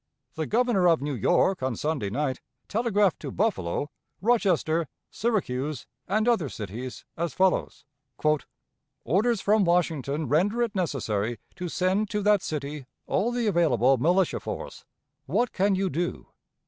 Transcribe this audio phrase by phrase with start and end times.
[0.33, 6.49] The Governor of New York on Sunday night telegraphed to Buffalo, Rochester, Syracuse, and other
[6.49, 7.85] cities, as follows:
[9.03, 14.39] "Orders from Washington render it necessary to send to that city all the available militia
[14.39, 14.85] force.
[15.27, 16.25] What can you do?